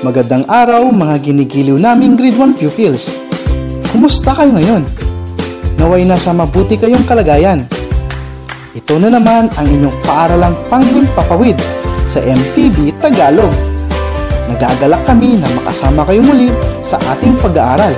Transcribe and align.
Magandang 0.00 0.48
araw 0.48 0.88
mga 0.88 1.28
ginigiliw 1.28 1.76
naming 1.76 2.16
grade 2.16 2.32
1 2.32 2.56
pupils. 2.56 3.12
Kumusta 3.92 4.32
kayo 4.32 4.48
ngayon? 4.56 4.80
Naway 5.76 6.08
nasa 6.08 6.32
mabuti 6.32 6.80
kayong 6.80 7.04
kalagayan. 7.04 7.68
Ito 8.72 8.96
na 8.96 9.12
naman 9.12 9.52
ang 9.60 9.66
inyong 9.68 9.92
paaralang 10.00 10.56
panghimpapawid 10.72 11.60
sa 12.08 12.16
MTV 12.24 12.96
Tagalog. 12.96 13.52
Nagagalak 14.48 15.04
kami 15.04 15.36
na 15.36 15.52
makasama 15.60 16.08
kayo 16.08 16.24
muli 16.24 16.48
sa 16.80 16.96
ating 17.12 17.36
pag-aaral. 17.36 17.92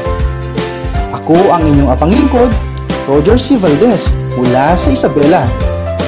Ako 1.23 1.39
ang 1.55 1.62
inyong 1.70 1.87
apang 1.87 2.11
lingkod, 2.11 2.50
Roger 3.06 3.39
C. 3.39 3.55
Valdez 3.55 4.11
mula 4.34 4.75
sa 4.75 4.91
Isabela, 4.91 5.47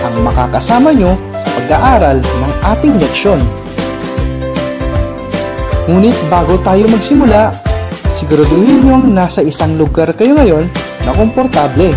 ang 0.02 0.26
makakasama 0.26 0.90
nyo 0.90 1.14
sa 1.38 1.46
pag-aaral 1.54 2.18
ng 2.18 2.52
ating 2.74 2.98
leksyon. 2.98 3.38
Ngunit 5.84 6.16
bago 6.32 6.56
tayo 6.64 6.88
magsimula, 6.88 7.52
siguraduhin 8.08 8.88
niyong 8.88 9.12
nasa 9.12 9.44
isang 9.44 9.76
lugar 9.76 10.16
kayo 10.16 10.32
ngayon 10.32 10.64
na 11.04 11.12
komportable 11.12 11.92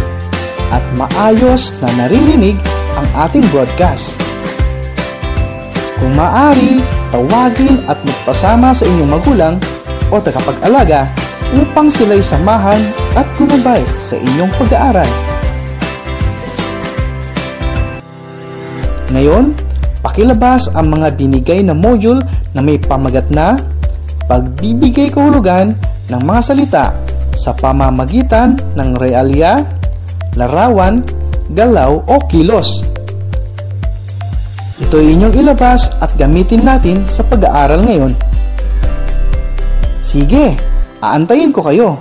at 0.76 0.84
maayos 1.00 1.72
na 1.80 1.88
naririnig 1.96 2.60
ang 3.00 3.08
ating 3.24 3.48
broadcast. 3.48 4.12
Kung 6.04 6.20
maaari, 6.20 6.84
tawagin 7.16 7.80
at 7.88 7.96
magpasama 8.04 8.76
sa 8.76 8.84
inyong 8.84 9.08
magulang 9.08 9.56
o 10.12 10.20
tagapag-alaga 10.20 11.08
upang 11.56 11.88
sila'y 11.88 12.20
samahan 12.20 12.84
at 13.16 13.24
gumabay 13.40 13.88
sa 14.04 14.20
inyong 14.20 14.52
pag-aaral. 14.60 15.08
Ngayon, 19.16 19.56
pakilabas 20.04 20.68
ang 20.76 20.92
mga 20.92 21.16
binigay 21.16 21.64
na 21.64 21.72
module 21.72 22.20
na 22.52 22.60
may 22.60 22.76
pamagat 22.76 23.32
na 23.32 23.56
pagbibigay 24.28 25.08
kahulugan 25.08 25.74
ng 26.12 26.22
mga 26.22 26.42
salita 26.44 26.86
sa 27.34 27.56
pamamagitan 27.56 28.60
ng 28.76 29.00
realya, 29.00 29.64
larawan, 30.36 31.02
galaw 31.56 32.04
o 32.06 32.16
kilos. 32.28 32.84
Ito 34.78 35.00
inyong 35.02 35.34
ilabas 35.34 35.90
at 36.04 36.14
gamitin 36.20 36.62
natin 36.62 37.02
sa 37.10 37.26
pag-aaral 37.26 37.82
ngayon. 37.88 38.14
Sige, 40.06 40.54
aantayin 41.02 41.50
ko 41.50 41.66
kayo. 41.66 41.98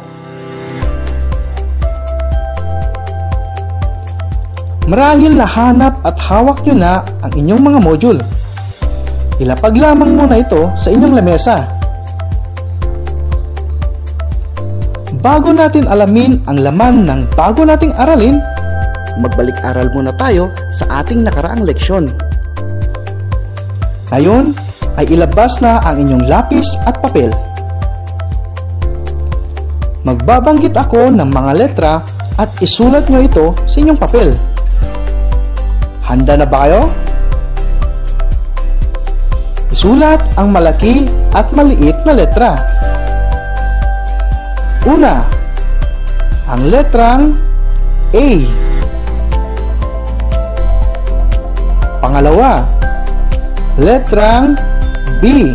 Marahil 4.87 5.35
nahanap 5.35 5.99
at 6.07 6.15
hawak 6.15 6.63
nyo 6.63 6.75
na 6.79 7.03
ang 7.19 7.33
inyong 7.35 7.59
mga 7.59 7.81
module. 7.83 8.21
Ilapag 9.43 9.75
lamang 9.75 10.15
muna 10.15 10.39
ito 10.39 10.71
sa 10.79 10.95
inyong 10.95 11.15
lamesa. 11.19 11.76
Bago 15.27 15.51
natin 15.51 15.91
alamin 15.91 16.39
ang 16.47 16.63
laman 16.63 17.03
ng 17.03 17.21
bago 17.35 17.67
nating 17.67 17.91
aralin, 17.99 18.39
magbalik-aral 19.19 19.91
muna 19.91 20.15
tayo 20.15 20.55
sa 20.71 21.03
ating 21.03 21.27
nakaraang 21.27 21.67
leksyon. 21.67 22.07
Ngayon 24.15 24.55
ay 24.95 25.11
ilabas 25.11 25.59
na 25.59 25.83
ang 25.83 25.99
inyong 25.99 26.31
lapis 26.31 26.79
at 26.87 27.03
papel. 27.03 27.35
Magbabanggit 30.07 30.79
ako 30.79 31.11
ng 31.11 31.27
mga 31.27 31.53
letra 31.59 32.07
at 32.39 32.47
isulat 32.63 33.11
nyo 33.11 33.19
ito 33.19 33.51
sa 33.67 33.83
inyong 33.83 33.99
papel. 33.99 34.39
Handa 36.07 36.39
na 36.39 36.47
ba 36.47 36.71
kayo? 36.71 36.87
Isulat 39.75 40.23
ang 40.39 40.55
malaki 40.55 41.11
at 41.35 41.51
maliit 41.51 41.99
na 42.07 42.15
letra. 42.15 42.63
Una, 44.87 45.27
ang 46.47 46.63
letrang 46.63 47.35
A. 48.15 48.29
Pangalawa, 51.99 52.63
letrang 53.83 54.55
B. 55.19 55.51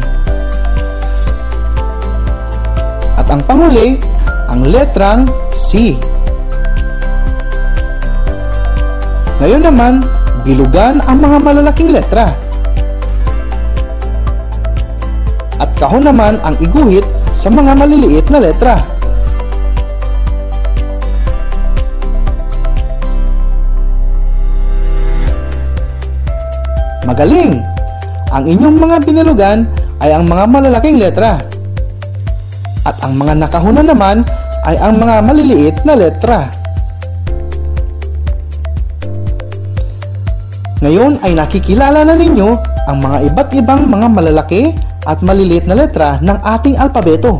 At 3.15 3.31
ang 3.31 3.39
panghuli, 3.47 4.03
ang 4.51 4.67
letrang 4.67 5.23
C. 5.55 5.95
Ngayon 9.39 9.63
naman, 9.63 10.03
bilugan 10.43 10.99
ang 11.07 11.23
mga 11.23 11.37
malalaking 11.39 11.95
letra. 11.95 12.35
At 15.55 15.71
kahon 15.79 16.03
naman 16.03 16.35
ang 16.43 16.59
iguhit 16.59 17.07
sa 17.31 17.47
mga 17.47 17.79
maliliit 17.79 18.27
na 18.27 18.43
letra. 18.43 19.00
Magaling! 27.11 27.59
Ang 28.31 28.43
inyong 28.47 28.77
mga 28.79 28.97
binilugan 29.03 29.67
ay 29.99 30.15
ang 30.15 30.31
mga 30.31 30.47
malalaking 30.47 30.95
letra. 30.95 31.43
At 32.87 32.95
ang 33.03 33.19
mga 33.19 33.35
nakahunan 33.35 33.83
naman 33.83 34.23
ay 34.63 34.79
ang 34.79 34.95
mga 34.95 35.19
maliliit 35.19 35.75
na 35.83 35.99
letra. 35.99 36.47
Ngayon 40.79 41.19
ay 41.27 41.35
nakikilala 41.35 42.07
na 42.07 42.15
ninyo 42.15 42.49
ang 42.87 42.97
mga 43.03 43.17
iba't 43.27 43.49
ibang 43.59 43.91
mga 43.91 44.07
malalaki 44.07 44.71
at 45.03 45.19
maliliit 45.19 45.67
na 45.67 45.75
letra 45.75 46.15
ng 46.23 46.39
ating 46.47 46.79
alpabeto. 46.79 47.35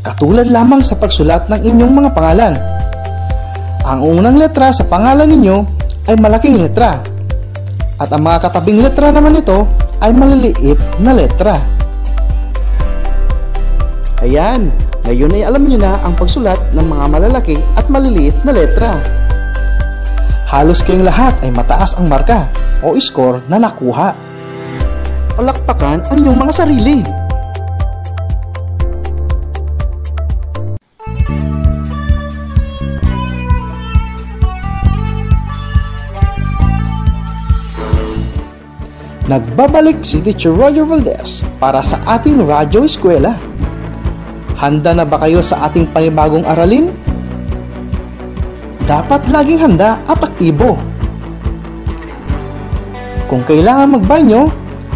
Katulad 0.00 0.48
lamang 0.48 0.80
sa 0.80 0.96
pagsulat 0.96 1.52
ng 1.52 1.60
inyong 1.68 1.92
mga 1.92 2.10
pangalan. 2.16 2.56
Ang 3.84 4.00
unang 4.00 4.40
letra 4.40 4.72
sa 4.72 4.88
pangalan 4.88 5.28
ninyo 5.28 5.56
ay 6.08 6.16
malaking 6.16 6.56
letra 6.56 7.12
at 8.04 8.12
ang 8.12 8.20
mga 8.20 8.44
katabing 8.44 8.84
letra 8.84 9.08
naman 9.08 9.32
nito 9.32 9.64
ay 10.04 10.12
maliliit 10.12 10.76
na 11.00 11.16
letra. 11.16 11.56
Ayan, 14.20 14.68
ngayon 15.08 15.32
ay 15.32 15.42
alam 15.48 15.64
niyo 15.64 15.80
na 15.80 15.96
ang 16.04 16.12
pagsulat 16.12 16.60
ng 16.76 16.84
mga 16.84 17.04
malalaki 17.08 17.56
at 17.80 17.88
maliliit 17.88 18.36
na 18.44 18.52
letra. 18.52 19.00
Halos 20.52 20.84
kayong 20.84 21.08
lahat 21.08 21.32
ay 21.40 21.48
mataas 21.48 21.96
ang 21.96 22.12
marka 22.12 22.44
o 22.84 22.92
score 23.00 23.40
na 23.48 23.56
nakuha. 23.56 24.12
Palakpakan 25.40 26.04
ang 26.04 26.16
inyong 26.20 26.38
mga 26.44 26.52
sarili. 26.52 27.23
Nagbabalik 39.34 40.06
si 40.06 40.22
Teacher 40.22 40.54
Roger 40.54 40.86
Valdez 40.86 41.42
para 41.58 41.82
sa 41.82 41.98
ating 42.06 42.46
radyo 42.46 42.86
eskwela. 42.86 43.34
Handa 44.54 44.94
na 44.94 45.02
ba 45.02 45.18
kayo 45.18 45.42
sa 45.42 45.66
ating 45.66 45.90
panibagong 45.90 46.46
aralin? 46.46 46.94
Dapat 48.86 49.26
laging 49.34 49.58
handa 49.58 49.98
at 50.06 50.22
aktibo. 50.22 50.78
Kung 53.26 53.42
kailangan 53.42 53.98
magbanyo, 53.98 54.46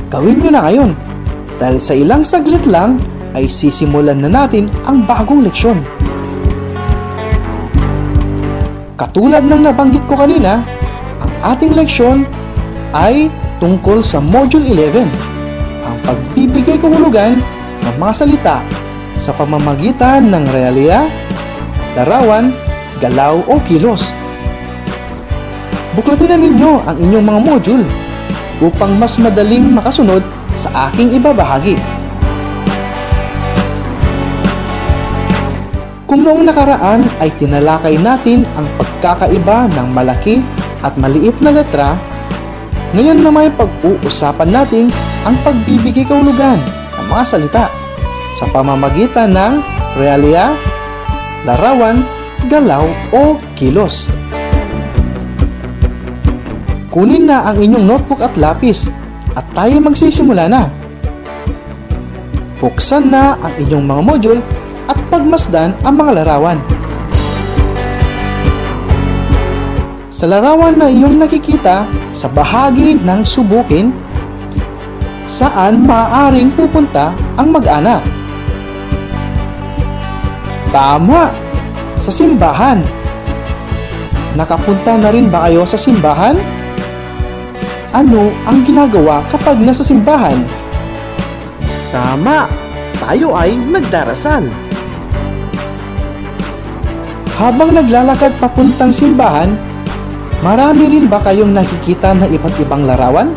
gawin 0.07 0.39
nyo 0.39 0.51
na 0.55 0.62
ngayon. 0.71 0.91
Dahil 1.59 1.83
sa 1.83 1.99
ilang 1.99 2.23
saglit 2.23 2.62
lang 2.62 3.03
ay 3.35 3.51
sisimulan 3.51 4.23
na 4.23 4.31
natin 4.31 4.71
ang 4.87 5.03
bagong 5.03 5.43
leksyon. 5.43 5.83
Katulad 8.95 9.43
ng 9.43 9.67
nabanggit 9.67 10.07
ko 10.07 10.15
kanina, 10.15 10.62
ang 11.27 11.33
ating 11.43 11.75
leksyon 11.75 12.23
ay 12.95 13.27
tungkol 13.59 14.03
sa 14.03 14.23
Module 14.23 14.71
11, 14.71 15.03
ang 15.83 15.97
pagbibigay 16.07 16.79
kahulugan 16.79 17.43
ng 17.83 17.97
mga 17.99 18.15
salita 18.15 18.59
sa 19.19 19.35
pamamagitan 19.35 20.31
ng 20.31 20.47
realya, 20.55 21.11
larawan, 21.99 22.55
galaw 23.03 23.43
o 23.51 23.59
kilos. 23.67 24.15
Buklatin 25.99 26.31
na 26.31 26.39
ninyo 26.39 26.73
ang 26.87 26.97
inyong 27.03 27.27
mga 27.27 27.41
module 27.43 27.85
upang 28.63 28.95
mas 29.03 29.19
madaling 29.19 29.67
makasunod 29.75 30.23
sa 30.55 30.91
aking 30.91 31.19
ibabahagi. 31.19 31.75
Kung 36.07 36.25
noong 36.25 36.47
nakaraan 36.47 37.05
ay 37.21 37.29
tinalakay 37.37 37.99
natin 37.99 38.47
ang 38.55 38.65
pagkakaiba 38.79 39.69
ng 39.75 39.89
malaki 39.93 40.41
at 40.81 40.95
maliit 40.97 41.37
na 41.43 41.53
letra, 41.53 41.99
ngayon 42.96 43.20
naman 43.20 43.52
pag-uusapan 43.52 44.49
natin 44.49 44.88
ang 45.29 45.37
pagbibigay 45.44 46.08
kahulugan 46.08 46.56
ng 46.96 47.06
mga 47.12 47.25
salita 47.29 47.67
sa 48.40 48.49
pamamagitan 48.49 49.35
ng 49.35 49.61
realia, 50.00 50.56
larawan, 51.44 52.00
galaw 52.49 52.88
o 53.12 53.37
kilos. 53.58 54.08
Kunin 56.88 57.29
na 57.29 57.44
ang 57.52 57.61
inyong 57.61 57.85
notebook 57.85 58.25
at 58.25 58.32
lapis 58.40 58.88
at 59.37 59.44
tayo 59.52 59.76
magsisimula 59.85 60.49
na. 60.49 60.64
Buksan 62.58 63.12
na 63.12 63.37
ang 63.38 63.55
inyong 63.61 63.85
mga 63.85 64.02
module 64.02 64.40
at 64.88 64.99
pagmasdan 65.12 65.76
ang 65.85 65.94
mga 65.94 66.25
larawan. 66.25 66.58
Sa 70.08 70.26
larawan 70.26 70.75
na 70.75 70.90
iyong 70.90 71.20
nakikita 71.20 71.87
sa 72.19 72.26
bahagi 72.26 72.99
ng 72.99 73.23
subukin, 73.23 73.94
saan 75.31 75.87
maaaring 75.87 76.50
pupunta 76.50 77.15
ang 77.38 77.55
mag-anak? 77.55 78.03
Tama! 80.75 81.31
Sa 81.94 82.11
simbahan. 82.11 82.82
Nakapunta 84.35 84.99
na 84.99 85.15
rin 85.15 85.31
ba 85.31 85.47
kayo 85.47 85.62
sa 85.62 85.79
simbahan? 85.79 86.35
Ano 87.94 88.35
ang 88.50 88.67
ginagawa 88.67 89.23
kapag 89.31 89.62
nasa 89.62 89.87
simbahan? 89.87 90.43
Tama! 91.94 92.50
Tayo 92.99 93.31
ay 93.38 93.55
nagdarasal. 93.55 94.50
Habang 97.38 97.71
naglalakad 97.79 98.35
papuntang 98.43 98.91
simbahan, 98.91 99.55
marami 100.43 100.85
rin 100.87 101.06
ba 101.11 101.19
kayong 101.23 101.50
nakikita 101.50 102.14
na 102.14 102.31
iba't 102.31 102.55
ibang 102.62 102.87
larawan? 102.87 103.35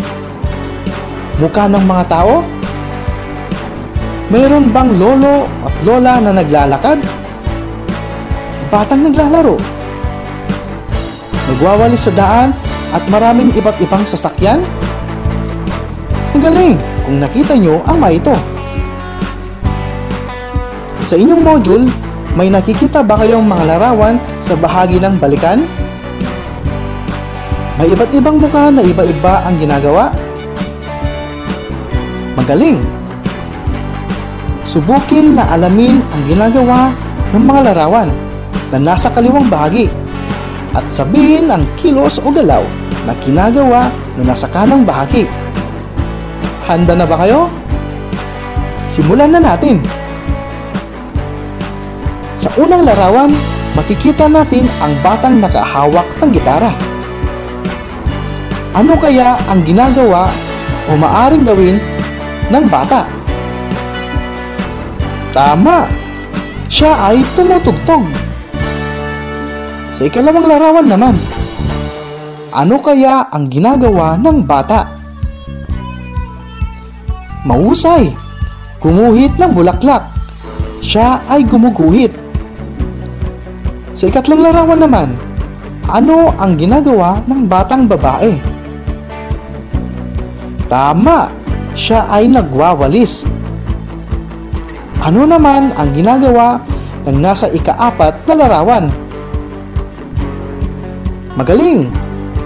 Mukha 1.41 1.65
ng 1.65 1.85
mga 1.85 2.05
tao? 2.05 2.45
Mayroon 4.31 4.71
bang 4.71 4.95
lolo 4.95 5.49
at 5.65 5.75
lola 5.83 6.13
na 6.23 6.31
naglalakad? 6.37 6.99
Batang 8.71 9.09
naglalaro? 9.09 9.59
Nagwawalis 11.51 12.07
sa 12.07 12.13
daan 12.15 12.49
at 12.95 13.03
maraming 13.11 13.51
iba't 13.57 13.75
ibang 13.83 14.07
sasakyan? 14.07 14.63
Magaling 16.31 16.79
kung 17.03 17.19
nakita 17.19 17.59
nyo 17.59 17.83
ang 17.83 17.99
mga 17.99 18.13
ito. 18.23 18.35
Sa 21.03 21.19
inyong 21.19 21.43
module, 21.43 21.85
may 22.39 22.47
nakikita 22.47 23.03
ba 23.03 23.19
kayong 23.19 23.43
mga 23.43 23.67
larawan 23.67 24.15
sa 24.39 24.55
bahagi 24.55 24.95
ng 25.03 25.19
balikan? 25.19 25.59
May 27.81 27.97
iba't 27.97 28.13
ibang 28.13 28.37
mukha 28.37 28.69
na 28.69 28.85
iba-iba 28.85 29.41
ang 29.41 29.57
ginagawa? 29.57 30.13
Magaling! 32.37 32.77
Subukin 34.69 35.33
na 35.33 35.49
alamin 35.49 35.97
ang 35.97 36.21
ginagawa 36.29 36.93
ng 37.33 37.41
mga 37.41 37.73
larawan 37.73 38.13
na 38.69 38.77
nasa 38.77 39.09
kaliwang 39.09 39.49
bahagi 39.49 39.89
at 40.77 40.85
sabihin 40.93 41.49
ang 41.49 41.65
kilos 41.73 42.21
o 42.21 42.29
galaw 42.29 42.61
na 43.09 43.17
ginagawa 43.25 43.89
na 44.21 44.29
nasa 44.29 44.45
kanang 44.53 44.85
bahagi. 44.85 45.25
Handa 46.69 46.93
na 46.93 47.09
ba 47.09 47.17
kayo? 47.25 47.49
Simulan 48.93 49.33
na 49.33 49.41
natin! 49.41 49.81
Sa 52.37 52.53
unang 52.61 52.85
larawan, 52.85 53.33
makikita 53.73 54.29
natin 54.29 54.69
ang 54.85 54.93
batang 55.01 55.41
nakahawak 55.41 56.05
ng 56.21 56.29
gitara. 56.29 56.90
Ano 58.71 58.95
kaya 58.95 59.35
ang 59.51 59.67
ginagawa 59.67 60.31
o 60.87 60.95
maaring 60.95 61.43
gawin 61.43 61.75
ng 62.47 62.65
bata? 62.71 63.03
Tama! 65.35 65.91
Siya 66.71 67.11
ay 67.11 67.19
tumutugtog. 67.35 68.07
Sa 69.99 70.07
ikalawang 70.07 70.47
larawan 70.47 70.87
naman, 70.87 71.15
ano 72.55 72.79
kaya 72.79 73.27
ang 73.27 73.51
ginagawa 73.51 74.15
ng 74.15 74.39
bata? 74.47 74.87
Mahusay! 77.43 78.15
Gumuhit 78.79 79.35
ng 79.35 79.51
bulaklak. 79.51 80.07
Siya 80.79 81.19
ay 81.27 81.43
gumuguhit. 81.43 82.15
Sa 83.99 84.07
ikatlong 84.07 84.39
larawan 84.39 84.79
naman, 84.79 85.11
ano 85.91 86.31
ang 86.39 86.55
ginagawa 86.55 87.19
ng 87.27 87.51
batang 87.51 87.83
babae? 87.83 88.50
Tama! 90.71 91.27
Siya 91.75 92.07
ay 92.07 92.31
nagwawalis. 92.31 93.27
Ano 95.03 95.27
naman 95.27 95.75
ang 95.75 95.91
ginagawa 95.91 96.63
ng 97.03 97.17
nasa 97.19 97.51
ikaapat 97.51 98.23
na 98.23 98.33
larawan? 98.39 98.87
Magaling! 101.35 101.91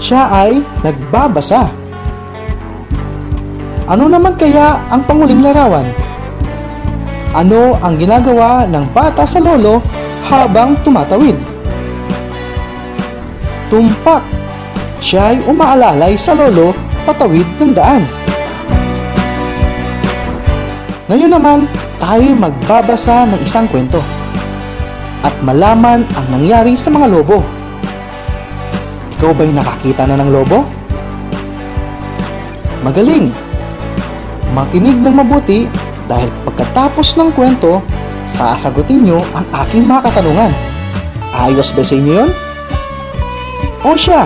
Siya 0.02 0.26
ay 0.34 0.58
nagbabasa. 0.82 1.70
Ano 3.86 4.10
naman 4.10 4.34
kaya 4.42 4.82
ang 4.90 5.06
panguling 5.06 5.46
larawan? 5.46 5.86
Ano 7.38 7.78
ang 7.78 7.94
ginagawa 8.02 8.66
ng 8.66 8.90
bata 8.90 9.22
sa 9.30 9.38
lolo 9.38 9.78
habang 10.26 10.74
tumatawid? 10.82 11.38
Tumpak! 13.70 14.26
Siya 14.98 15.38
ay 15.38 15.46
umaalalay 15.46 16.18
sa 16.18 16.34
lolo 16.34 16.74
patawid 17.06 17.46
ng 17.62 17.72
daan. 17.72 18.04
Ngayon 21.06 21.32
naman, 21.38 21.70
tayo 22.02 22.34
magbabasa 22.34 23.30
ng 23.30 23.40
isang 23.46 23.70
kwento 23.70 24.02
at 25.22 25.34
malaman 25.46 26.02
ang 26.18 26.28
nangyari 26.34 26.74
sa 26.74 26.90
mga 26.90 27.14
lobo. 27.14 27.46
Ikaw 29.16 29.32
ba'y 29.32 29.54
nakakita 29.54 30.10
na 30.10 30.18
ng 30.20 30.30
lobo? 30.34 30.66
Magaling! 32.82 33.30
Makinig 34.54 34.98
ng 35.02 35.16
mabuti 35.18 35.70
dahil 36.06 36.30
pagkatapos 36.46 37.18
ng 37.18 37.30
kwento, 37.34 37.82
sasagutin 38.30 39.06
nyo 39.06 39.22
ang 39.34 39.46
aking 39.66 39.86
mga 39.86 40.10
katanungan. 40.10 40.52
Ayos 41.34 41.70
ba 41.74 41.82
sa 41.82 41.94
inyo 41.98 42.14
yun? 42.26 42.32
O 43.86 43.94
siya, 43.94 44.26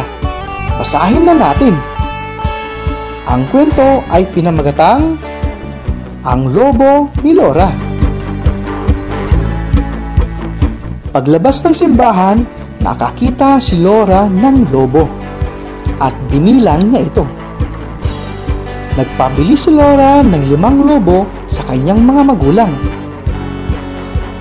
basahin 0.79 1.27
na 1.27 1.35
natin. 1.35 1.75
Ang 3.29 3.45
kwento 3.53 4.01
ay 4.09 4.25
pinamagatang 4.33 5.13
Ang 6.25 6.49
Lobo 6.49 7.13
ni 7.21 7.37
Laura. 7.37 7.69
Paglabas 11.13 11.61
ng 11.61 11.77
simbahan, 11.77 12.41
nakakita 12.81 13.61
si 13.61 13.77
Laura 13.85 14.25
ng 14.25 14.73
lobo 14.73 15.05
at 16.01 16.09
binilang 16.33 16.89
niya 16.89 17.05
ito. 17.05 17.21
Nagpabili 18.97 19.53
si 19.53 19.77
Laura 19.77 20.25
ng 20.25 20.49
limang 20.49 20.89
lobo 20.89 21.29
sa 21.45 21.61
kanyang 21.69 22.01
mga 22.01 22.21
magulang. 22.33 22.73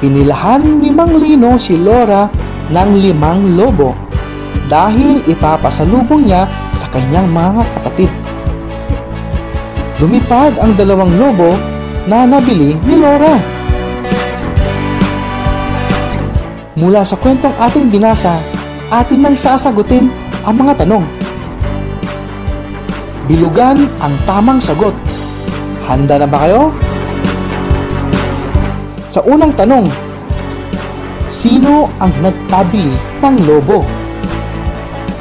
Pinilahan 0.00 0.64
ni 0.64 0.88
Mang 0.88 1.12
Lino 1.12 1.60
si 1.60 1.76
Laura 1.76 2.24
ng 2.72 2.90
limang 2.96 3.52
lobo 3.52 3.92
dahil 4.72 5.20
ipapasalubong 5.28 6.24
niya 6.24 6.48
sa 6.72 6.88
kanyang 6.88 7.28
mga 7.28 7.68
kapatid. 7.76 8.17
Lumipad 9.98 10.54
ang 10.62 10.78
dalawang 10.78 11.10
lobo 11.18 11.58
na 12.06 12.22
nabili 12.22 12.78
ni 12.86 12.94
Laura. 13.02 13.34
Mula 16.78 17.02
sa 17.02 17.18
kwentong 17.18 17.50
ating 17.58 17.90
binasa, 17.90 18.38
atin 18.94 19.26
nang 19.26 19.34
sasagutin 19.34 20.06
ang 20.46 20.54
mga 20.54 20.86
tanong. 20.86 21.02
Bilugan 23.26 23.90
ang 23.98 24.14
tamang 24.22 24.62
sagot. 24.62 24.94
Handa 25.90 26.22
na 26.22 26.30
ba 26.30 26.46
kayo? 26.46 26.70
Sa 29.10 29.18
unang 29.26 29.50
tanong, 29.58 29.82
sino 31.26 31.90
ang 31.98 32.14
nagpabili 32.22 32.94
ng 33.18 33.36
lobo? 33.50 33.82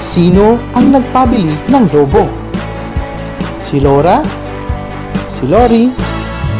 Sino 0.05 0.61
ang 0.77 0.93
nagpabili 0.93 1.57
ng 1.65 1.85
lobo? 1.89 2.29
Si 3.65 3.81
Laura? 3.81 4.21
Si 5.37 5.45
Lori? 5.45 5.85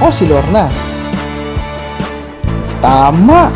O 0.05 0.13
si 0.13 0.29
Lorna? 0.29 0.69
Tama! 2.77 3.49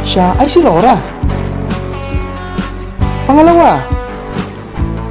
Siya 0.00 0.32
ay 0.40 0.48
si 0.48 0.64
Laura. 0.64 0.96
Pangalawa, 3.28 3.76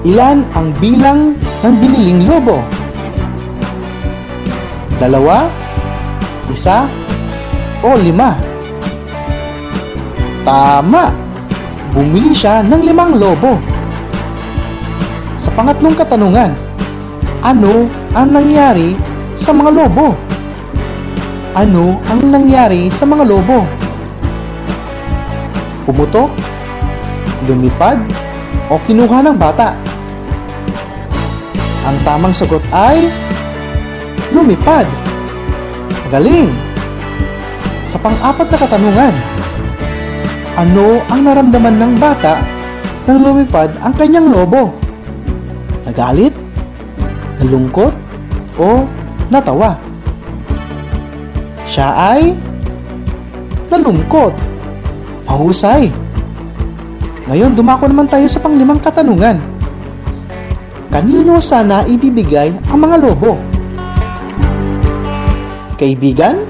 ilan 0.01 0.41
ang 0.57 0.73
bilang 0.81 1.37
ng 1.37 1.73
biniling 1.77 2.25
lobo? 2.25 2.57
Dalawa, 4.97 5.45
isa, 6.49 6.89
o 7.85 7.93
lima? 8.01 8.33
Tama! 10.41 11.13
Bumili 11.93 12.33
siya 12.33 12.65
ng 12.65 12.81
limang 12.81 13.13
lobo. 13.13 13.61
Sa 15.37 15.53
pangatlong 15.53 15.93
katanungan, 15.93 16.57
ano 17.47 17.87
ang 18.11 18.35
nangyari 18.35 18.99
sa 19.39 19.55
mga 19.55 19.71
lobo? 19.71 20.11
Ano 21.55 22.03
ang 22.11 22.27
nangyari 22.27 22.91
sa 22.91 23.07
mga 23.07 23.23
lobo? 23.23 23.63
Pumutok? 25.87 26.27
Lumipad? 27.47 28.03
O 28.67 28.75
kinuha 28.83 29.23
ng 29.23 29.39
bata? 29.39 29.71
Ang 31.87 31.97
tamang 32.03 32.35
sagot 32.35 32.59
ay 32.75 33.07
lumipad. 34.35 34.83
Galing! 36.11 36.51
Sa 37.87 37.95
pang-apat 37.95 38.47
na 38.51 38.57
katanungan, 38.59 39.15
ano 40.59 40.99
ang 41.07 41.23
naramdaman 41.23 41.79
ng 41.79 41.93
bata 41.95 42.43
nang 43.07 43.23
lumipad 43.23 43.71
ang 43.79 43.95
kanyang 43.95 44.27
lobo? 44.27 44.75
Nagalit? 45.87 46.46
Nalungkot? 47.41 47.93
O 48.57 48.85
natawa? 49.29 49.77
Siya 51.67 51.93
ay 51.93 52.33
nalungkot. 53.69 54.33
Mahusay. 55.27 55.91
Ngayon, 57.27 57.53
dumako 57.53 57.91
naman 57.91 58.07
tayo 58.07 58.25
sa 58.25 58.39
panglimang 58.39 58.79
katanungan. 58.79 59.37
Kanino 60.87 61.37
sana 61.43 61.83
ibibigay 61.83 62.55
ang 62.71 62.79
mga 62.79 62.97
lobo? 63.03 63.35
Kaibigan? 65.77 66.41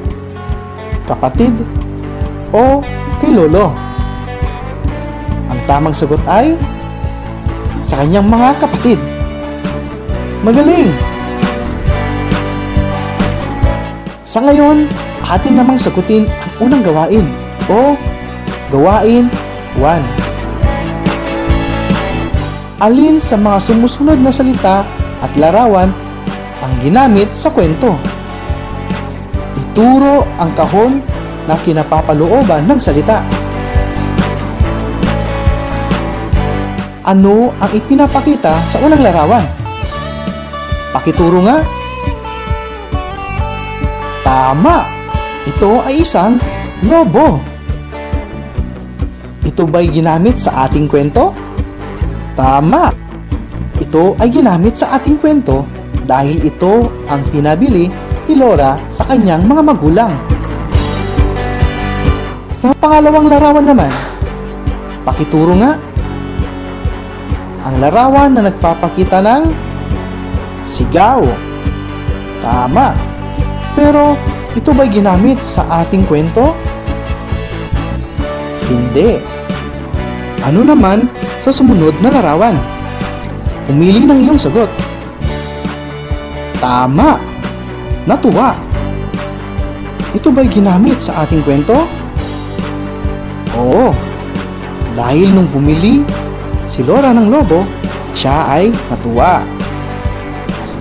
Kapatid? 1.10 1.52
O 2.56 2.80
kay 3.20 3.34
lolo? 3.34 3.74
Ang 5.52 5.60
tamang 5.68 5.92
sagot 5.92 6.22
ay 6.30 6.56
sa 7.84 8.00
kanyang 8.00 8.30
mga 8.30 8.50
kapatid. 8.62 9.00
Magaling! 10.46 10.94
Sa 14.28 14.38
ngayon, 14.46 14.86
atin 15.26 15.58
namang 15.58 15.82
sagutin 15.82 16.30
ang 16.30 16.54
unang 16.70 16.86
gawain 16.86 17.26
o 17.66 17.98
gawain 18.70 19.26
1. 19.82 19.98
Alin 22.78 23.18
sa 23.18 23.34
mga 23.34 23.58
sumusunod 23.66 24.22
na 24.22 24.30
salita 24.30 24.86
at 25.26 25.32
larawan 25.42 25.90
ang 26.62 26.74
ginamit 26.86 27.34
sa 27.34 27.50
kwento? 27.50 27.98
Ituro 29.58 30.22
ang 30.38 30.54
kahon 30.54 31.02
na 31.50 31.58
kinapapalooban 31.58 32.70
ng 32.70 32.78
salita. 32.78 33.26
Ano 37.02 37.58
ang 37.58 37.72
ipinapakita 37.74 38.54
sa 38.70 38.78
unang 38.86 39.02
larawan? 39.02 39.57
Pakituro 41.08 41.40
nga. 41.40 41.64
Tama! 44.28 44.84
Ito 45.48 45.80
ay 45.88 46.04
isang 46.04 46.36
lobo. 46.84 47.40
Ito 49.40 49.64
ba'y 49.72 49.88
ginamit 49.88 50.36
sa 50.36 50.68
ating 50.68 50.92
kwento? 50.92 51.32
Tama! 52.36 52.92
Ito 53.80 54.20
ay 54.20 54.36
ginamit 54.36 54.76
sa 54.76 55.00
ating 55.00 55.16
kwento 55.16 55.64
dahil 56.04 56.44
ito 56.44 56.84
ang 57.08 57.24
pinabili 57.32 57.88
ni 58.28 58.36
Laura 58.36 58.76
sa 58.92 59.08
kanyang 59.08 59.48
mga 59.48 59.64
magulang. 59.64 60.12
Sa 62.60 62.76
pangalawang 62.76 63.32
larawan 63.32 63.64
naman, 63.64 63.96
pakituro 65.08 65.56
nga. 65.56 65.80
Ang 67.64 67.80
larawan 67.80 68.36
na 68.36 68.52
nagpapakita 68.52 69.24
ng 69.24 69.67
sigaw. 70.68 71.24
Tama. 72.44 72.94
Pero 73.74 74.20
ito 74.54 74.70
ba'y 74.76 74.92
ginamit 74.92 75.40
sa 75.40 75.64
ating 75.82 76.04
kwento? 76.06 76.52
Hindi. 78.68 79.18
Ano 80.44 80.68
naman 80.68 81.08
sa 81.42 81.50
sumunod 81.56 81.96
na 82.04 82.12
larawan? 82.12 82.60
Umili 83.72 84.04
ng 84.04 84.20
iyong 84.28 84.40
sagot. 84.40 84.70
Tama. 86.60 87.16
Natuwa. 88.04 88.56
Ito 90.16 90.32
ba'y 90.32 90.48
ginamit 90.52 91.00
sa 91.00 91.24
ating 91.24 91.44
kwento? 91.44 91.88
Oo. 93.58 93.92
Dahil 94.98 95.30
nung 95.30 95.50
bumili 95.54 96.02
si 96.66 96.82
Laura 96.82 97.14
ng 97.14 97.30
lobo, 97.30 97.62
siya 98.18 98.50
ay 98.50 98.74
natuwa. 98.90 99.57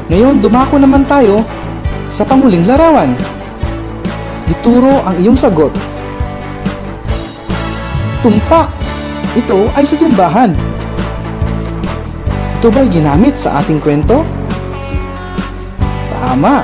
Ngayon, 0.07 0.39
dumako 0.39 0.79
naman 0.79 1.03
tayo 1.11 1.43
sa 2.15 2.23
panguling 2.23 2.63
larawan. 2.63 3.11
Ituro 4.47 5.03
ang 5.03 5.19
iyong 5.19 5.35
sagot. 5.35 5.75
Tumpak. 8.23 8.71
Ito 9.37 9.69
ay 9.75 9.85
sa 9.85 9.97
simbahan. 9.99 10.55
Ito 12.57 12.73
ba'y 12.73 12.89
ginamit 12.89 13.35
sa 13.35 13.59
ating 13.61 13.83
kwento? 13.83 14.23
Tama. 16.09 16.63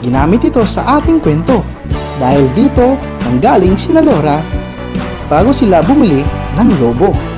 Ginamit 0.00 0.42
ito 0.48 0.64
sa 0.64 0.98
ating 0.98 1.20
kwento. 1.20 1.60
Dahil 2.16 2.48
dito, 2.56 2.96
nanggaling 3.28 3.76
si 3.76 3.92
Laura 3.92 4.40
bago 5.28 5.52
sila 5.52 5.84
bumili 5.84 6.24
ng 6.56 6.68
lobo. 6.80 7.33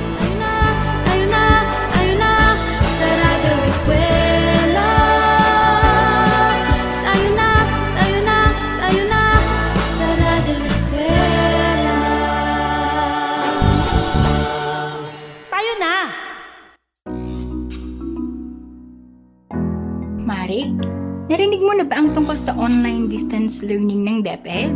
Distance 23.27 23.59
learning 23.59 24.07
ng 24.07 24.17
DepEd? 24.23 24.71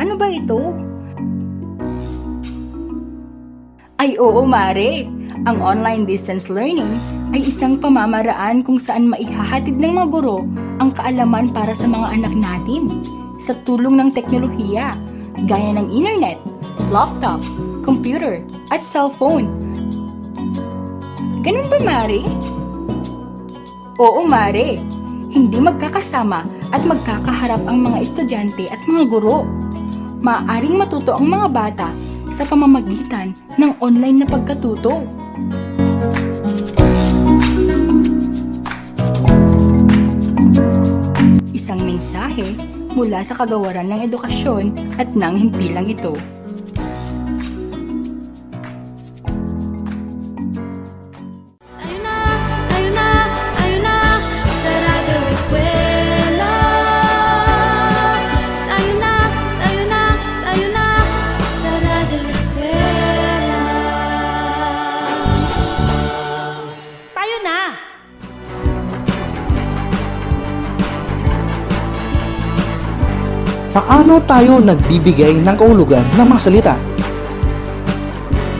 Ano 0.00 0.16
ba 0.16 0.32
ito? 0.32 0.72
Ay 4.00 4.16
oo, 4.16 4.40
Mare. 4.48 5.04
Ang 5.44 5.60
online 5.60 6.08
distance 6.08 6.48
learning 6.48 6.88
ay 7.36 7.44
isang 7.44 7.76
pamamaraan 7.76 8.64
kung 8.64 8.80
saan 8.80 9.12
maihahatid 9.12 9.76
ng 9.76 10.00
mga 10.00 10.08
guro 10.16 10.48
ang 10.80 10.96
kaalaman 10.96 11.52
para 11.52 11.76
sa 11.76 11.84
mga 11.84 12.24
anak 12.24 12.32
natin 12.40 12.88
sa 13.36 13.52
tulong 13.68 14.00
ng 14.00 14.16
teknolohiya 14.16 14.96
gaya 15.44 15.70
ng 15.76 15.92
internet, 15.92 16.40
laptop, 16.88 17.44
computer, 17.84 18.40
at 18.72 18.80
cellphone. 18.80 19.44
Ganun 21.44 21.68
ba, 21.68 21.76
Mare? 21.84 22.24
Oo, 24.00 24.24
Mare. 24.24 24.80
Hindi 25.28 25.60
magkakasama 25.60 26.59
at 26.70 26.82
magkakaharap 26.86 27.62
ang 27.66 27.78
mga 27.82 27.98
estudyante 28.06 28.70
at 28.70 28.78
mga 28.86 29.10
guro. 29.10 29.46
Maaring 30.20 30.76
matuto 30.78 31.16
ang 31.16 31.26
mga 31.26 31.48
bata 31.50 31.88
sa 32.34 32.46
pamamagitan 32.46 33.34
ng 33.58 33.72
online 33.82 34.22
na 34.22 34.26
pagkatuto. 34.28 35.02
Isang 41.50 41.80
mensahe 41.82 42.54
mula 42.94 43.22
sa 43.26 43.34
kagawaran 43.34 43.90
ng 43.90 44.00
edukasyon 44.06 44.96
at 44.98 45.10
ng 45.12 45.34
himpilang 45.36 45.90
ito. 45.90 46.14
Paano 73.70 74.18
tayo 74.26 74.58
nagbibigay 74.58 75.46
ng 75.46 75.54
kahulugan 75.54 76.02
ng 76.18 76.26
mga 76.26 76.42
salita? 76.42 76.74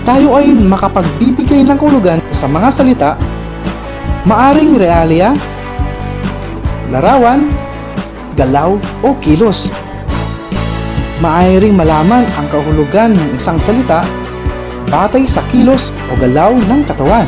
Tayo 0.06 0.38
ay 0.38 0.54
makapagbibigay 0.54 1.66
ng 1.66 1.74
kahulugan 1.74 2.22
sa 2.30 2.46
mga 2.46 2.68
salita, 2.70 3.10
maaring 4.22 4.78
realia, 4.78 5.34
larawan, 6.94 7.50
galaw 8.38 8.78
o 9.02 9.10
kilos. 9.18 9.66
Maaring 11.18 11.74
malaman 11.74 12.22
ang 12.38 12.46
kahulugan 12.46 13.10
ng 13.10 13.34
isang 13.34 13.58
salita 13.58 14.06
batay 14.94 15.26
sa 15.26 15.42
kilos 15.50 15.90
o 16.06 16.14
galaw 16.22 16.54
ng 16.54 16.86
katawan, 16.86 17.26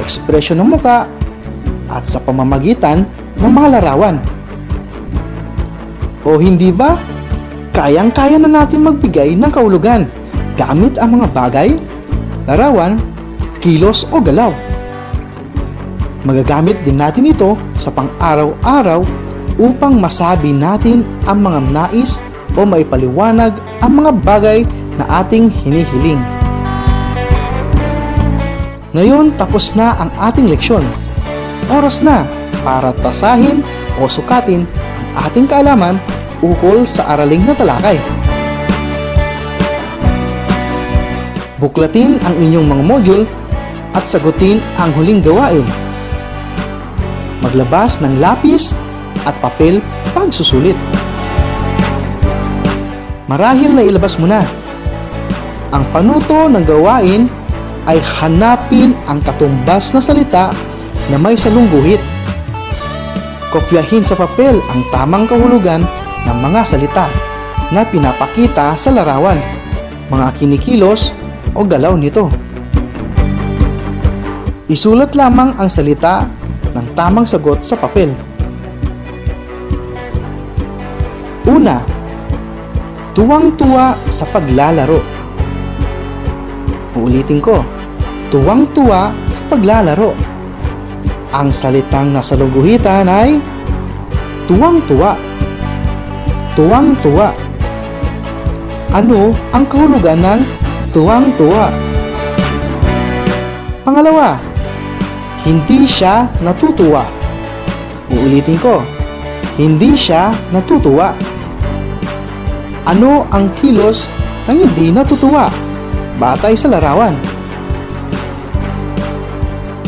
ekspresyon 0.00 0.56
ng 0.64 0.72
muka, 0.72 1.04
at 1.92 2.08
sa 2.08 2.16
pamamagitan 2.16 3.04
ng 3.36 3.52
mga 3.52 3.76
larawan. 3.76 4.16
O 6.22 6.38
hindi 6.38 6.70
ba? 6.70 6.94
Kayang-kaya 7.74 8.38
na 8.38 8.62
natin 8.62 8.86
magbigay 8.86 9.34
ng 9.34 9.50
kahulugan 9.50 10.06
gamit 10.54 10.94
ang 11.00 11.18
mga 11.18 11.26
bagay, 11.34 11.68
larawan, 12.46 13.00
kilos 13.58 14.06
o 14.12 14.22
galaw. 14.22 14.54
Magagamit 16.22 16.78
din 16.86 17.02
natin 17.02 17.26
ito 17.26 17.58
sa 17.74 17.90
pang-araw-araw 17.90 19.02
upang 19.58 19.98
masabi 19.98 20.54
natin 20.54 21.02
ang 21.26 21.42
mga 21.42 21.60
nais 21.74 22.22
o 22.54 22.62
maipaliwanag 22.62 23.56
ang 23.82 23.92
mga 23.98 24.12
bagay 24.22 24.58
na 24.94 25.04
ating 25.24 25.50
hinihiling. 25.50 26.22
Ngayon 28.92 29.34
tapos 29.40 29.72
na 29.72 29.96
ang 29.96 30.12
ating 30.20 30.46
leksyon. 30.52 30.84
Oras 31.72 32.04
na 32.04 32.28
para 32.60 32.92
tasahin 33.00 33.64
o 33.96 34.06
sukatin 34.06 34.68
ating 35.16 35.48
kaalaman 35.48 36.00
ukol 36.42 36.82
sa 36.88 37.14
araling 37.14 37.44
na 37.44 37.54
talakay. 37.54 37.96
Buklatin 41.62 42.18
ang 42.26 42.36
inyong 42.42 42.66
mga 42.66 42.82
module 42.82 43.24
at 43.94 44.02
sagutin 44.02 44.58
ang 44.82 44.90
huling 44.98 45.22
gawain. 45.22 45.62
Maglabas 47.38 48.02
ng 48.02 48.18
lapis 48.18 48.74
at 49.22 49.34
papel 49.38 49.78
pagsusulit. 50.10 50.74
Marahil 53.30 53.78
na 53.78 53.86
ilabas 53.86 54.18
mo 54.18 54.26
na. 54.26 54.42
Ang 55.70 55.86
panuto 55.94 56.50
ng 56.50 56.64
gawain 56.66 57.30
ay 57.86 57.98
hanapin 58.20 58.92
ang 59.06 59.22
katumbas 59.22 59.94
na 59.94 60.02
salita 60.02 60.50
na 61.08 61.16
may 61.16 61.38
salungguhit. 61.38 62.11
Kopyahin 63.52 64.00
sa 64.00 64.16
papel 64.16 64.56
ang 64.72 64.80
tamang 64.88 65.28
kahulugan 65.28 65.84
ng 66.24 66.38
mga 66.40 66.60
salita 66.64 67.06
na 67.68 67.84
pinapakita 67.84 68.72
sa 68.80 68.88
larawan, 68.88 69.36
mga 70.08 70.28
kinikilos 70.40 71.12
o 71.52 71.60
galaw 71.60 71.92
nito. 71.92 72.32
Isulat 74.72 75.12
lamang 75.12 75.52
ang 75.60 75.68
salita 75.68 76.24
ng 76.72 76.86
tamang 76.96 77.28
sagot 77.28 77.60
sa 77.60 77.76
papel. 77.76 78.16
Una, 81.44 81.84
tuwang-tuwa 83.12 83.92
sa 84.08 84.24
paglalaro. 84.32 84.96
Uulitin 86.96 87.44
ko, 87.44 87.60
tuwang-tuwa 88.32 89.12
sa 89.28 89.42
paglalaro. 89.52 90.31
Ang 91.32 91.48
salitang 91.48 92.12
nasa 92.12 92.36
luguhitan 92.36 93.08
ay 93.08 93.40
tuwang-tuwa. 94.44 95.16
Tuwang-tuwa. 96.52 97.32
Ano 98.92 99.32
ang 99.56 99.64
kahulugan 99.64 100.20
ng 100.20 100.40
tuwang-tuwa? 100.92 101.72
Pangalawa, 103.80 104.36
hindi 105.48 105.88
siya 105.88 106.28
natutuwa. 106.44 107.08
Uulitin 108.12 108.60
ko, 108.60 108.84
hindi 109.56 109.96
siya 109.96 110.28
natutuwa. 110.52 111.16
Ano 112.84 113.24
ang 113.32 113.48
kilos 113.56 114.04
ng 114.52 114.68
hindi 114.68 114.92
natutuwa? 114.92 115.48
Batay 116.20 116.52
sa 116.52 116.68
larawan. 116.68 117.16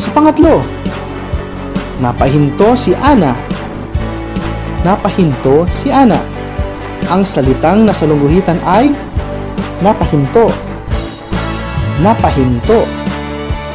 Sa 0.01 0.09
pangatlo, 0.09 0.65
napahinto 1.99 2.75
si 2.75 2.91
Ana. 2.95 3.31
Napahinto 4.83 5.65
si 5.71 5.89
Ana. 5.89 6.19
Ang 7.07 7.23
salitang 7.23 7.85
nasa 7.85 8.09
lungguhitan 8.09 8.59
ay 8.65 8.91
napahinto. 9.79 10.49
Napahinto. 12.01 12.83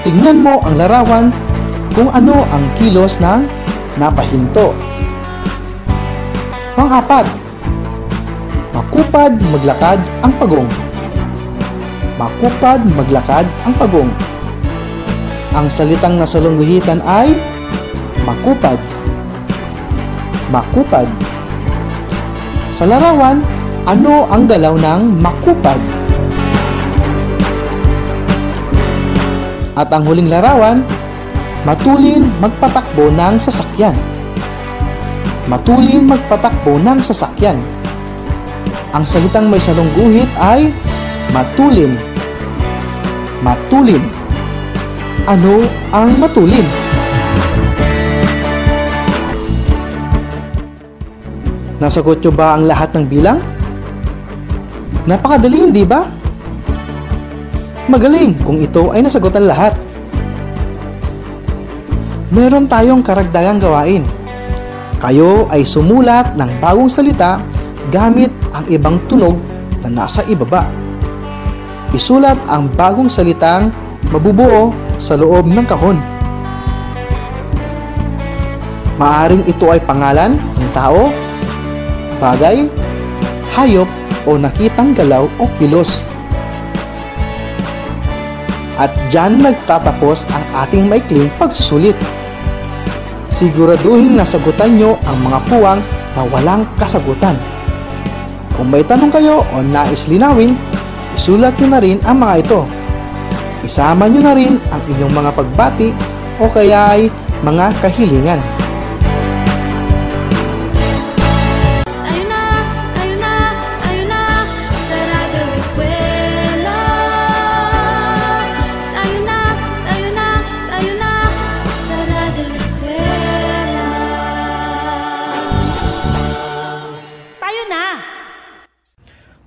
Tingnan 0.04 0.44
mo 0.44 0.60
ang 0.64 0.74
larawan 0.76 1.32
kung 1.92 2.08
ano 2.12 2.44
ang 2.52 2.64
kilos 2.76 3.20
ng 3.20 3.44
napahinto. 3.96 4.72
Pang-apat, 6.76 7.26
makupad 8.72 9.36
maglakad 9.52 10.00
ang 10.24 10.32
pagong. 10.40 10.70
Makupad 12.16 12.80
maglakad 12.96 13.44
ang 13.64 13.74
pagong. 13.76 14.10
Ang 15.50 15.66
salitang 15.68 16.16
nasa 16.16 16.38
lungguhitan 16.38 17.02
ay 17.04 17.34
makupad. 18.30 18.78
Makupad. 20.54 21.06
Sa 22.70 22.86
larawan, 22.86 23.42
ano 23.90 24.30
ang 24.30 24.46
galaw 24.46 24.78
ng 24.78 25.18
makupad? 25.18 25.78
At 29.74 29.90
ang 29.90 30.06
huling 30.06 30.30
larawan, 30.30 30.86
matulin 31.66 32.30
magpatakbo 32.38 33.10
ng 33.10 33.34
sasakyan. 33.42 33.98
Matulin 35.50 36.06
magpatakbo 36.06 36.78
ng 36.78 36.98
sasakyan. 37.02 37.58
Ang 38.94 39.02
salitang 39.06 39.50
may 39.50 39.58
salong 39.58 39.90
guhit 39.98 40.30
ay 40.38 40.70
matulin. 41.34 41.98
Matulin. 43.42 44.02
Ano 45.26 45.62
ang 45.90 46.10
matulin? 46.22 46.89
Nasagot 51.80 52.20
nyo 52.20 52.28
ba 52.28 52.60
ang 52.60 52.68
lahat 52.68 52.92
ng 52.92 53.08
bilang? 53.08 53.40
Napakadali, 55.08 55.64
hindi 55.64 55.80
ba? 55.88 56.04
Magaling 57.88 58.36
kung 58.44 58.60
ito 58.60 58.92
ay 58.92 59.00
nasagot 59.00 59.32
ang 59.32 59.48
lahat. 59.48 59.72
Meron 62.28 62.68
tayong 62.68 63.00
karagdagang 63.00 63.58
gawain. 63.58 64.04
Kayo 65.00 65.48
ay 65.48 65.64
sumulat 65.64 66.36
ng 66.36 66.60
bagong 66.60 66.92
salita 66.92 67.40
gamit 67.88 68.28
ang 68.52 68.68
ibang 68.68 69.00
tunog 69.08 69.40
na 69.80 70.04
nasa 70.04 70.20
ibaba. 70.28 70.68
Isulat 71.96 72.36
ang 72.44 72.68
bagong 72.76 73.08
salitang 73.08 73.72
mabubuo 74.12 74.76
sa 75.00 75.16
loob 75.16 75.48
ng 75.48 75.64
kahon. 75.64 75.96
Maaring 79.00 79.48
ito 79.48 79.64
ay 79.72 79.80
pangalan 79.80 80.36
ng 80.36 80.70
tao, 80.76 81.08
bagay, 82.20 82.68
hayop 83.56 83.88
o 84.28 84.36
nakitang 84.36 84.92
galaw 84.92 85.24
o 85.40 85.48
kilos. 85.56 86.04
At 88.80 88.92
dyan 89.12 89.40
nagtatapos 89.40 90.24
ang 90.32 90.44
ating 90.64 90.88
maikling 90.88 91.28
pagsusulit. 91.36 91.96
Siguraduhin 93.32 94.16
na 94.16 94.24
sagutan 94.24 94.76
nyo 94.76 94.96
ang 95.04 95.18
mga 95.24 95.38
puwang 95.48 95.80
na 96.16 96.22
walang 96.28 96.62
kasagutan. 96.76 97.36
Kung 98.56 98.68
may 98.68 98.84
tanong 98.84 99.12
kayo 99.12 99.40
o 99.40 99.64
nais 99.64 100.04
linawin, 100.08 100.56
isulat 101.16 101.56
nyo 101.60 101.68
na 101.72 101.80
rin 101.80 101.96
ang 102.04 102.20
mga 102.20 102.44
ito. 102.44 102.60
Isama 103.64 104.08
nyo 104.08 104.20
na 104.24 104.36
rin 104.36 104.56
ang 104.72 104.82
inyong 104.84 105.12
mga 105.12 105.30
pagbati 105.36 105.88
o 106.40 106.48
kaya 106.48 106.96
ay 106.96 107.12
mga 107.44 107.72
kahilingan. 107.84 108.59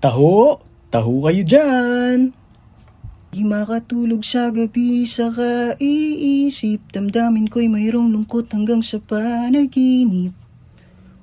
Taho! 0.03 0.59
Taho 0.91 1.23
kayo 1.23 1.47
dyan! 1.47 2.35
Di 3.31 3.47
makatulog 3.47 4.19
sa 4.27 4.51
gabi 4.51 5.07
sa 5.07 5.31
kaiisip 5.31 6.91
Damdamin 6.91 7.47
ko'y 7.47 7.71
mayroong 7.71 8.11
lungkot 8.11 8.51
hanggang 8.51 8.83
sa 8.83 8.99
panaginip 8.99 10.35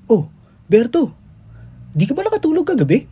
Oh, 0.08 0.32
Berto! 0.64 1.12
Di 1.92 2.08
ka 2.08 2.16
ba 2.16 2.24
nakatulog 2.24 2.64
kagabi? 2.72 3.04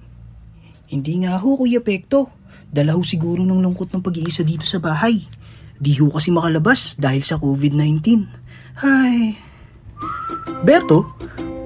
Hindi 0.88 1.20
nga 1.20 1.36
ho, 1.36 1.60
Kuya 1.60 1.84
Pekto. 1.84 2.32
Dala 2.72 2.96
ho 2.96 3.04
siguro 3.04 3.44
ng 3.44 3.60
lungkot 3.60 3.92
ng 3.92 4.00
pag-iisa 4.00 4.48
dito 4.48 4.64
sa 4.64 4.80
bahay. 4.80 5.20
Di 5.76 6.00
ho 6.00 6.08
kasi 6.08 6.32
makalabas 6.32 6.96
dahil 6.96 7.20
sa 7.20 7.36
COVID-19. 7.36 8.24
Hay... 8.80 9.36
Berto, 10.64 11.12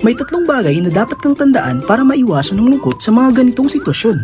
may 0.02 0.18
tatlong 0.18 0.42
bagay 0.42 0.82
na 0.82 0.90
dapat 0.90 1.18
kang 1.22 1.38
tandaan 1.38 1.78
para 1.86 2.02
maiwasan 2.02 2.58
ng 2.58 2.76
lungkot 2.76 2.98
sa 2.98 3.14
mga 3.14 3.42
ganitong 3.42 3.70
sitwasyon. 3.70 4.18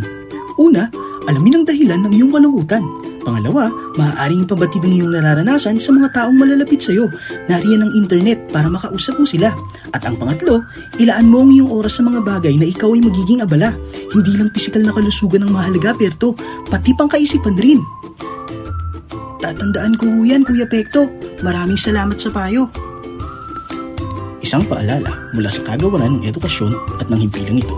Una, 0.58 0.90
alamin 1.30 1.62
ang 1.62 1.64
dahilan 1.64 2.02
ng 2.02 2.12
iyong 2.18 2.34
kalungkutan. 2.34 2.82
Pangalawa, 3.22 3.70
maaaring 3.94 4.42
pabatid 4.42 4.82
ang 4.82 4.94
iyong 4.94 5.12
nararanasan 5.14 5.78
sa 5.78 5.94
mga 5.94 6.10
taong 6.18 6.34
malalapit 6.34 6.82
sa 6.82 6.90
iyo. 6.90 7.06
Nariyan 7.46 7.86
ang 7.86 7.92
internet 7.94 8.50
para 8.50 8.66
makausap 8.66 9.22
mo 9.22 9.26
sila. 9.28 9.54
At 9.94 10.02
ang 10.02 10.18
pangatlo, 10.18 10.66
ilaan 10.98 11.30
mo 11.30 11.46
ang 11.46 11.54
iyong 11.54 11.70
oras 11.70 12.00
sa 12.00 12.02
mga 12.02 12.26
bagay 12.26 12.58
na 12.58 12.66
ikaw 12.66 12.90
ay 12.98 13.02
magiging 13.04 13.38
abala. 13.38 13.70
Hindi 14.10 14.34
lang 14.34 14.50
pisikal 14.50 14.82
na 14.82 14.90
kalusugan 14.90 15.46
ang 15.46 15.54
mahalaga, 15.54 15.94
Perto, 15.94 16.34
pati 16.66 16.90
pang 16.98 17.10
kaisipan 17.10 17.54
rin. 17.54 17.78
Tatandaan 19.38 19.94
ko 19.94 20.10
yan, 20.26 20.42
Kuya 20.42 20.66
Pekto. 20.66 21.06
Maraming 21.46 21.78
salamat 21.78 22.18
sa 22.18 22.34
payo. 22.34 22.87
Isang 24.48 24.64
paalala 24.64 25.28
mula 25.36 25.52
sa 25.52 25.60
kagawaran 25.60 26.08
ng 26.08 26.22
edukasyon 26.24 26.72
at 26.96 27.12
ng 27.12 27.20
himpilang 27.20 27.60
ito. 27.60 27.76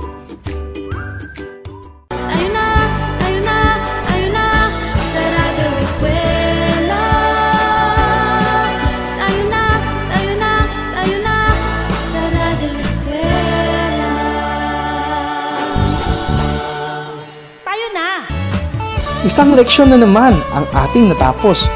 Isang 19.27 19.59
leksyon 19.59 19.91
na 19.91 19.99
naman 19.99 20.39
ang 20.55 20.67
ating 20.87 21.11
natapos. 21.11 21.67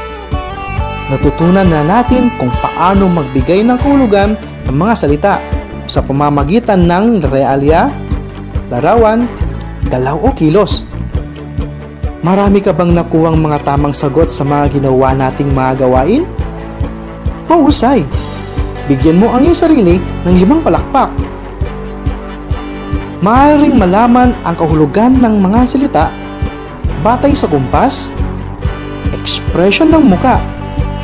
Natutunan 1.11 1.67
na 1.67 1.83
natin 1.83 2.31
kung 2.39 2.47
paano 2.63 3.11
magbigay 3.11 3.59
ng 3.59 3.75
kahulugan 3.75 4.39
ng 4.69 4.75
mga 4.75 4.93
salita 4.97 5.33
sa 5.85 6.01
pamamagitan 6.01 6.85
ng 6.85 7.21
realya, 7.29 7.93
larawan, 8.73 9.29
galaw 9.89 10.17
o 10.17 10.29
kilos. 10.33 10.85
Marami 12.25 12.57
ka 12.57 12.73
bang 12.73 12.89
nakuwang 12.89 13.37
mga 13.37 13.61
tamang 13.61 13.93
sagot 13.93 14.33
sa 14.33 14.41
mga 14.41 14.81
ginawa 14.81 15.13
nating 15.13 15.53
mga 15.53 15.85
gawain? 15.85 16.25
Mahusay! 17.45 18.01
Bigyan 18.89 19.21
mo 19.21 19.29
ang 19.29 19.45
iyong 19.45 19.57
sarili 19.57 20.01
ng 20.01 20.35
limang 20.37 20.61
palakpak. 20.65 21.13
Maaaring 23.21 23.77
malaman 23.77 24.33
ang 24.45 24.53
kahulugan 24.57 25.17
ng 25.17 25.41
mga 25.41 25.59
salita 25.69 26.05
batay 27.05 27.37
sa 27.37 27.45
kumpas, 27.45 28.09
ekspresyon 29.13 29.93
ng 29.93 30.09
muka, 30.09 30.41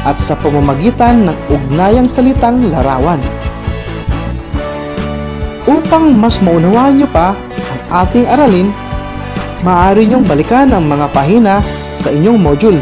at 0.01 0.17
sa 0.17 0.33
pamamagitan 0.33 1.29
ng 1.29 1.37
ugnayang 1.53 2.09
salitang 2.09 2.65
larawan. 2.73 3.21
Upang 5.69 6.17
mas 6.17 6.41
maunawaan 6.41 6.97
niyo 6.97 7.07
pa 7.13 7.37
ang 7.37 8.07
ating 8.07 8.25
aralin, 8.25 8.69
maaari 9.61 10.09
niyong 10.09 10.25
balikan 10.25 10.73
ang 10.73 10.89
mga 10.89 11.05
pahina 11.13 11.61
sa 12.01 12.09
inyong 12.09 12.39
module. 12.41 12.81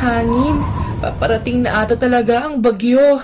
Hangin. 0.00 0.56
Paparating 1.00 1.64
na 1.64 1.84
ata 1.84 1.94
talaga 1.96 2.48
ang 2.48 2.64
bagyo. 2.64 3.20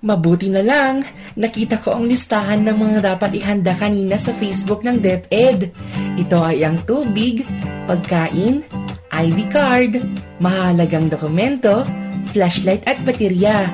Mabuti 0.00 0.48
na 0.48 0.64
lang, 0.64 1.04
nakita 1.36 1.76
ko 1.76 1.92
ang 1.92 2.08
listahan 2.08 2.64
ng 2.64 2.72
mga 2.72 2.98
dapat 3.14 3.36
ihanda 3.36 3.76
kanina 3.76 4.16
sa 4.16 4.32
Facebook 4.32 4.80
ng 4.80 4.96
DepEd. 4.96 5.70
Ito 6.16 6.40
ay 6.40 6.64
ang 6.64 6.80
tubig, 6.88 7.44
pagkain, 7.84 8.64
ID 9.12 9.38
card, 9.52 10.00
mahalagang 10.40 11.12
dokumento, 11.12 11.84
flashlight 12.32 12.80
at 12.88 12.96
baterya, 13.04 13.68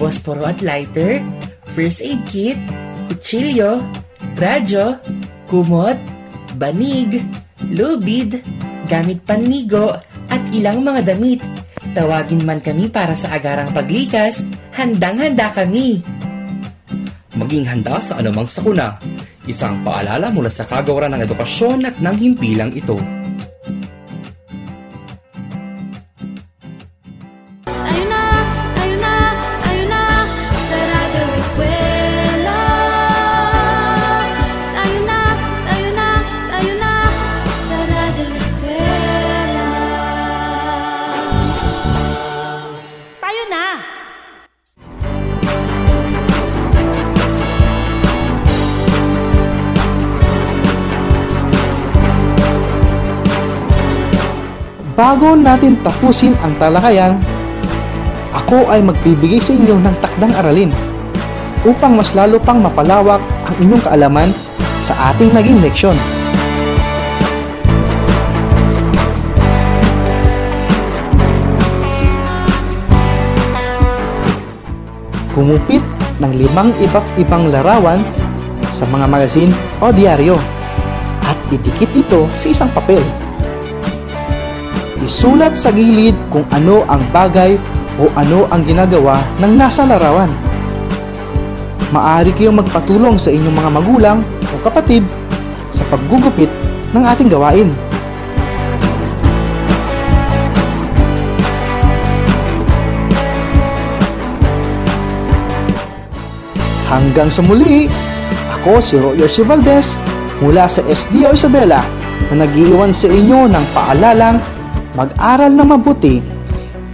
posporo 0.00 0.48
at 0.48 0.64
lighter, 0.64 1.20
first 1.76 2.00
aid 2.00 2.24
kit, 2.24 2.56
kutsilyo, 3.12 3.84
radyo, 4.40 4.96
kumot, 5.44 6.00
banig, 6.56 7.20
lubid, 7.68 8.40
gamit 8.88 9.20
panligo, 9.28 9.92
at 10.32 10.42
ilang 10.56 10.80
mga 10.80 11.12
damit. 11.12 11.44
Tawagin 11.96 12.44
man 12.44 12.60
kami 12.60 12.92
para 12.92 13.16
sa 13.16 13.32
agarang 13.32 13.72
paglikas, 13.72 14.44
handang-handa 14.76 15.48
kami. 15.56 16.04
maging 17.36 17.64
handa 17.64 17.96
sa 18.00 18.20
anumang 18.20 18.44
sakuna. 18.44 19.00
Isang 19.48 19.80
paalala 19.80 20.28
mula 20.28 20.52
sa 20.52 20.68
kagawaran 20.68 21.16
ng 21.16 21.24
edukasyon 21.24 21.88
at 21.88 21.96
ng 21.96 22.16
himpilang 22.20 22.68
ito. 22.76 23.00
Bago 54.96 55.36
natin 55.36 55.76
tapusin 55.84 56.32
ang 56.40 56.56
talakayan, 56.56 57.20
ako 58.32 58.64
ay 58.72 58.80
magbibigay 58.80 59.36
sa 59.36 59.52
inyo 59.52 59.76
ng 59.76 59.92
takdang 60.00 60.32
aralin 60.40 60.72
upang 61.68 62.00
mas 62.00 62.16
lalo 62.16 62.40
pang 62.40 62.64
mapalawak 62.64 63.20
ang 63.44 63.54
inyong 63.60 63.84
kaalaman 63.84 64.32
sa 64.80 65.12
ating 65.12 65.36
naging 65.36 65.60
leksyon. 65.60 65.92
Kumupit 75.36 75.84
ng 76.24 76.32
limang 76.32 76.72
iba't 76.80 77.04
ibang 77.20 77.52
larawan 77.52 78.00
sa 78.72 78.88
mga 78.88 79.04
magazine 79.12 79.52
o 79.84 79.92
diaryo 79.92 80.40
at 81.28 81.36
idikit 81.52 81.92
ito 81.92 82.24
sa 82.40 82.48
isang 82.48 82.72
papel. 82.72 83.04
Isulat 85.06 85.54
sa 85.54 85.70
gilid 85.70 86.18
kung 86.34 86.42
ano 86.50 86.82
ang 86.90 86.98
bagay 87.14 87.54
o 88.02 88.10
ano 88.18 88.50
ang 88.50 88.66
ginagawa 88.66 89.22
ng 89.38 89.54
nasa 89.54 89.86
larawan. 89.86 90.26
Maaari 91.94 92.34
kayong 92.34 92.58
magpatulong 92.58 93.14
sa 93.14 93.30
inyong 93.30 93.54
mga 93.54 93.70
magulang 93.70 94.18
o 94.50 94.58
kapatid 94.66 95.06
sa 95.70 95.86
paggugupit 95.86 96.50
ng 96.90 97.06
ating 97.06 97.30
gawain. 97.30 97.70
Hanggang 106.90 107.30
sa 107.30 107.46
muli, 107.46 107.86
ako 108.58 108.82
si 108.82 108.98
Royer 108.98 109.30
C. 109.30 109.46
Valdez 109.46 109.94
mula 110.42 110.66
sa 110.66 110.82
SDO 110.82 111.30
Isabela 111.30 111.78
na 112.34 112.42
nag-iiwan 112.42 112.90
sa 112.90 113.06
inyo 113.06 113.46
ng 113.46 113.64
paalalang 113.70 114.55
mag-aral 114.96 115.52
na 115.52 115.64
mabuti. 115.68 116.24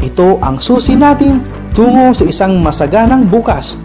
Ito 0.02 0.42
ang 0.42 0.58
susi 0.58 0.98
natin 0.98 1.38
tungo 1.72 2.10
sa 2.12 2.26
isang 2.26 2.58
masaganang 2.58 3.30
bukas. 3.30 3.78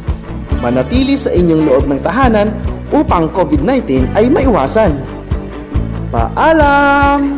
Manatili 0.60 1.14
sa 1.14 1.30
inyong 1.30 1.64
loob 1.70 1.84
ng 1.86 2.02
tahanan 2.02 2.50
upang 2.90 3.30
COVID-19 3.30 4.10
ay 4.18 4.26
maiwasan. 4.28 4.98
Paalam! 6.10 7.37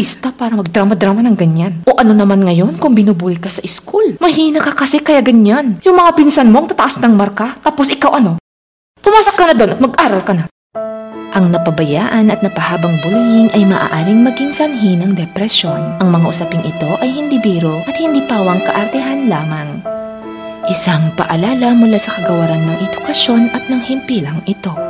Artista 0.00 0.32
para 0.32 0.56
magdrama-drama 0.56 1.20
ng 1.20 1.36
ganyan. 1.36 1.72
O 1.84 1.92
ano 2.00 2.16
naman 2.16 2.40
ngayon 2.40 2.80
kung 2.80 2.96
binubuli 2.96 3.36
ka 3.36 3.52
sa 3.52 3.60
school? 3.68 4.16
Mahina 4.16 4.56
ka 4.64 4.72
kasi 4.72 4.96
kaya 4.96 5.20
ganyan. 5.20 5.76
Yung 5.84 5.92
mga 5.92 6.16
pinsan 6.16 6.48
mo 6.48 6.64
ang 6.64 6.72
tataas 6.72 6.96
ng 7.04 7.12
marka, 7.12 7.60
tapos 7.60 7.92
ikaw 7.92 8.16
ano? 8.16 8.40
Pumasok 9.04 9.34
ka 9.36 9.44
na 9.44 9.52
doon 9.52 9.76
at 9.76 9.80
mag-aral 9.84 10.24
ka 10.24 10.32
na. 10.32 10.44
Ang 11.36 11.52
napabayaan 11.52 12.32
at 12.32 12.40
napahabang 12.40 12.96
bullying 13.04 13.52
ay 13.52 13.68
maaaring 13.68 14.24
maging 14.24 14.56
sanhi 14.56 14.96
ng 14.96 15.12
depresyon. 15.12 16.00
Ang 16.00 16.08
mga 16.08 16.32
usaping 16.32 16.64
ito 16.64 16.88
ay 17.04 17.12
hindi 17.12 17.36
biro 17.36 17.84
at 17.84 18.00
hindi 18.00 18.24
pawang 18.24 18.64
kaartehan 18.64 19.28
lamang. 19.28 19.84
Isang 20.72 21.12
paalala 21.12 21.76
mula 21.76 22.00
sa 22.00 22.16
kagawaran 22.16 22.64
ng 22.64 22.88
edukasyon 22.88 23.52
at 23.52 23.68
ng 23.68 23.84
himpilang 23.84 24.40
ito. 24.48 24.89